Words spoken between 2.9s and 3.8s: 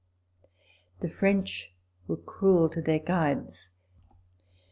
guides.